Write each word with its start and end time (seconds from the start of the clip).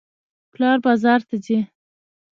پلار 0.53 0.77
بازار 0.85 1.19
ته 1.27 1.35
ځي. 1.45 1.59